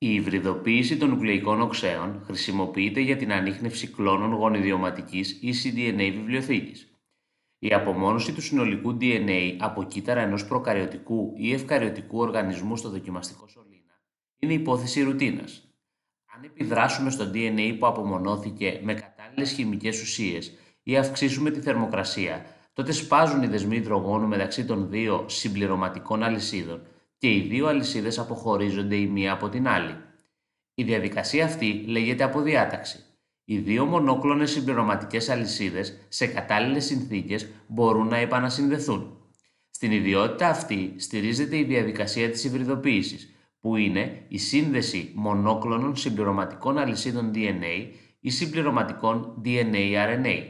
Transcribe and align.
Η 0.00 0.14
υβριδοποίηση 0.14 0.96
των 0.96 1.08
νουκλεϊκών 1.08 1.60
οξέων 1.60 2.22
χρησιμοποιείται 2.24 3.00
για 3.00 3.16
την 3.16 3.32
ανείχνευση 3.32 3.86
κλώνων 3.86 4.32
γονιδιωματικής 4.32 5.30
ή 5.30 5.50
cDNA 5.62 6.12
βιβλιοθήκης. 6.14 6.92
Η 7.58 7.74
απομόνωση 7.74 8.32
του 8.32 8.40
συνολικού 8.40 8.96
DNA 9.00 9.56
από 9.58 9.84
κύτταρα 9.84 10.20
ενός 10.20 10.46
προκαριωτικού 10.46 11.32
ή 11.36 11.52
ευκαριωτικού 11.52 12.18
οργανισμού 12.18 12.76
στο 12.76 12.88
δοκιμαστικό 12.90 13.48
σωλήνα 13.48 14.02
είναι 14.38 14.52
υπόθεση 14.52 15.02
ρουτίνας. 15.02 15.72
Αν 16.36 16.44
επιδράσουμε 16.44 17.10
στο 17.10 17.30
DNA 17.34 17.76
που 17.78 17.86
απομονώθηκε 17.86 18.80
με 18.82 18.94
κατάλληλες 18.94 19.50
χημικές 19.52 20.02
ουσίες 20.02 20.52
ή 20.82 20.96
αυξήσουμε 20.96 21.50
τη 21.50 21.60
θερμοκρασία, 21.60 22.46
τότε 22.72 22.92
σπάζουν 22.92 23.42
οι 23.42 23.46
δεσμοί 23.46 23.76
υδρογόνου 23.76 24.26
μεταξύ 24.26 24.64
των 24.64 24.90
δύο 24.90 25.24
συμπληρωματικών 25.28 26.22
αλυσίδων 26.22 26.82
και 27.18 27.34
οι 27.34 27.40
δύο 27.40 27.66
αλυσίδες 27.66 28.18
αποχωρίζονται 28.18 28.96
η 28.96 29.06
μία 29.06 29.32
από 29.32 29.48
την 29.48 29.68
άλλη. 29.68 29.96
Η 30.74 30.82
διαδικασία 30.82 31.44
αυτή 31.44 31.84
λέγεται 31.86 32.24
αποδιάταξη. 32.24 33.04
Οι 33.44 33.58
δύο 33.58 33.84
μονόκλονες 33.84 34.50
συμπληρωματικές 34.50 35.28
αλυσίδες 35.28 36.06
σε 36.08 36.26
κατάλληλες 36.26 36.84
συνθήκες 36.84 37.48
μπορούν 37.66 38.08
να 38.08 38.16
επανασυνδεθούν. 38.16 39.16
Στην 39.70 39.92
ιδιότητα 39.92 40.48
αυτή 40.48 40.94
στηρίζεται 40.96 41.56
η 41.56 41.64
διαδικασία 41.64 42.30
της 42.30 42.44
υβριδοποίησης, 42.44 43.32
που 43.60 43.76
είναι 43.76 44.24
η 44.28 44.38
σύνδεση 44.38 45.12
μονόκλονων 45.14 45.96
συμπληρωματικών 45.96 46.78
αλυσίδων 46.78 47.32
DNA 47.34 47.90
ή 48.20 48.30
συμπληρωματικών 48.30 49.42
DNA-RNA. 49.44 50.42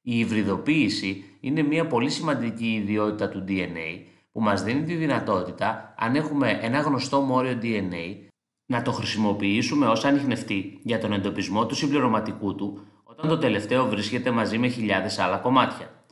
Η 0.00 0.18
υβριδοποίηση 0.18 1.24
είναι 1.40 1.62
μια 1.62 1.86
πολύ 1.86 2.10
σημαντική 2.10 2.72
ιδιότητα 2.72 3.28
του 3.28 3.44
DNA 3.48 4.00
που 4.32 4.40
μας 4.40 4.62
δίνει 4.62 4.82
τη 4.84 4.94
δυνατότητα, 4.94 5.94
αν 5.98 6.14
έχουμε 6.14 6.58
ένα 6.62 6.80
γνωστό 6.80 7.20
μόριο 7.20 7.58
DNA, 7.62 8.30
να 8.66 8.82
το 8.82 8.92
χρησιμοποιήσουμε 8.92 9.86
ως 9.86 10.04
ανιχνευτή 10.04 10.78
για 10.82 10.98
τον 10.98 11.12
εντοπισμό 11.12 11.66
του 11.66 11.74
συμπληρωματικού 11.74 12.54
του 12.54 12.86
όταν 13.02 13.28
το 13.28 13.38
τελευταίο 13.38 13.88
βρίσκεται 13.88 14.30
μαζί 14.30 14.58
με 14.58 14.68
χιλιάδες 14.68 15.18
άλλα 15.18 15.36
κομμάτια. 15.36 16.04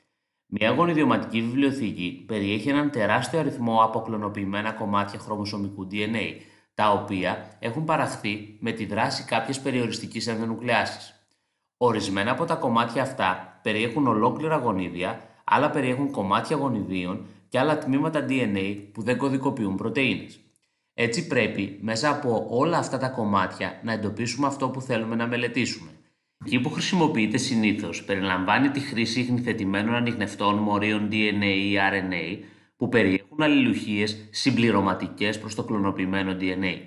Μια 0.47 0.71
γονιδιωματική 0.71 1.43
βιβλιοθήκη 1.43 2.25
περιέχει 2.27 2.69
έναν 2.69 2.91
τεράστιο 2.91 3.39
αριθμό 3.39 3.83
αποκλωνοποιημένα 3.83 4.73
κομμάτια 4.73 5.19
χρωμοσωμικού 5.19 5.89
DNA, 5.91 6.41
τα 6.75 6.93
οποία 6.93 7.57
έχουν 7.59 7.85
παραχθεί 7.85 8.57
με 8.61 8.73
τη 8.73 8.87
δράση 8.87 9.25
κάποιες 9.25 9.61
περιοριστικής 9.61 10.27
ενδονουκλεάσης. 10.27 11.15
Ορισμένα 11.77 12.31
από 12.31 12.45
τα 12.45 12.55
κομμάτια 12.55 13.03
αυτά 13.03 13.61
περιέχουν 13.63 14.07
ολόκληρα 14.07 14.57
γονίδια, 14.57 15.21
άλλα 15.45 15.71
περιέχουν 15.71 16.11
κομμάτια 16.11 16.57
γονιδίων 16.57 17.27
και 17.51 17.59
άλλα 17.59 17.79
τμήματα 17.79 18.27
DNA 18.29 18.77
που 18.93 19.03
δεν 19.03 19.17
κωδικοποιούν 19.17 19.77
πρωτεΐνες. 19.77 20.41
Έτσι 20.95 21.27
πρέπει 21.27 21.79
μέσα 21.81 22.11
από 22.11 22.47
όλα 22.51 22.79
αυτά 22.79 22.99
τα 22.99 23.09
κομμάτια 23.09 23.81
να 23.83 23.93
εντοπίσουμε 23.93 24.47
αυτό 24.47 24.69
που 24.69 24.81
θέλουμε 24.81 25.15
να 25.17 25.27
μελετήσουμε. 25.27 25.91
Εκεί 26.45 26.61
που 26.61 26.71
χρησιμοποιείται 26.71 27.37
συνήθως 27.37 28.05
περιλαμβάνει 28.05 28.71
τη 28.71 28.81
χρήση 28.81 29.25
χνηθετημένων 29.25 29.95
ανιχνευτών 29.95 30.57
μορίων 30.57 31.09
DNA 31.13 31.57
ή 31.57 31.75
RNA 31.93 32.39
που 32.77 32.89
περιέχουν 32.89 33.43
αλληλουχίες 33.43 34.29
συμπληρωματικές 34.31 35.39
προς 35.39 35.55
το 35.55 35.65
κλωνοποιημένο 35.65 36.37
DNA. 36.41 36.79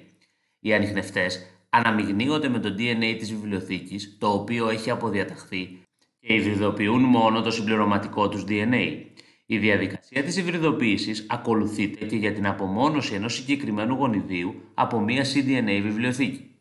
Οι 0.59 0.73
ανιχνευτές 0.73 1.45
αναμειγνύονται 1.69 2.50
με 2.50 2.59
το 2.59 2.75
DNA 2.78 3.16
της 3.19 3.31
βιβλιοθήκης, 3.34 4.17
το 4.19 4.28
οποίο 4.28 4.69
έχει 4.69 4.89
αποδιαταχθεί 4.89 5.80
και 6.19 6.34
υβριδοποιούν 6.34 7.02
μόνο 7.02 7.41
το 7.41 7.52
συμπληρωματικό 7.52 8.30
τους 8.30 8.44
DNA. 8.47 9.06
Η 9.46 9.58
διαδικασία 9.58 10.24
της 10.24 10.38
υβριδοποίησης 10.38 11.26
ακολουθείται 11.30 12.06
και 12.06 12.16
για 12.16 12.34
την 12.34 12.48
απομόνωση 12.48 13.14
ενός 13.14 13.34
συγκεκριμένου 13.34 13.96
γονιδίου 13.96 14.62
από 14.74 15.00
μία 15.00 15.24
cDNA 15.24 15.82
βιβλιοθήκη. 15.84 16.53